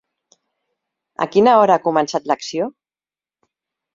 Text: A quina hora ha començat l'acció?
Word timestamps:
A 1.25 1.27
quina 1.35 1.53
hora 1.59 1.77
ha 1.79 1.83
començat 1.85 2.25
l'acció? 2.31 2.69